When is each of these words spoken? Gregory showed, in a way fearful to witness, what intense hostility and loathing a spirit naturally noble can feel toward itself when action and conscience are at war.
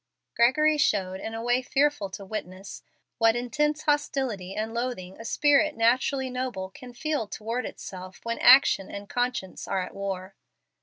Gregory 0.35 0.79
showed, 0.79 1.19
in 1.19 1.35
a 1.35 1.43
way 1.43 1.61
fearful 1.61 2.09
to 2.09 2.25
witness, 2.25 2.81
what 3.19 3.35
intense 3.35 3.83
hostility 3.83 4.55
and 4.55 4.73
loathing 4.73 5.15
a 5.19 5.23
spirit 5.23 5.77
naturally 5.77 6.27
noble 6.27 6.71
can 6.71 6.91
feel 6.91 7.27
toward 7.27 7.67
itself 7.67 8.19
when 8.23 8.39
action 8.39 8.89
and 8.89 9.07
conscience 9.09 9.67
are 9.67 9.83
at 9.83 9.93
war. 9.93 10.33